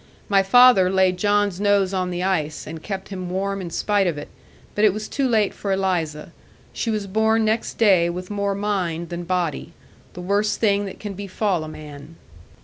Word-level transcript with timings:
My 0.29 0.41
father 0.41 0.89
laid 0.89 1.17
John's 1.19 1.61
nose 1.61 1.93
on 1.93 2.09
the 2.09 2.23
ice, 2.23 2.65
and 2.65 2.81
kept 2.81 3.09
him 3.09 3.29
warm 3.29 3.61
in 3.61 3.69
spite 3.69 4.07
of 4.07 4.17
it; 4.17 4.29
but 4.73 4.83
it 4.83 4.93
was 4.93 5.07
too 5.07 5.27
late 5.27 5.53
for 5.53 5.71
Eliza. 5.71 6.31
She 6.73 6.89
was 6.89 7.05
born 7.05 7.45
next 7.45 7.75
day 7.77 8.09
with 8.09 8.31
more 8.31 8.55
mind 8.55 9.09
than 9.09 9.25
body 9.25 9.73
the 10.13 10.21
worst 10.21 10.59
thing 10.59 10.85
that 10.85 10.99
can 10.99 11.13
befall 11.13 11.63
a 11.63 11.67
man. 11.67 12.15